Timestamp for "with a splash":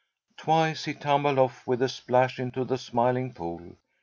1.67-2.39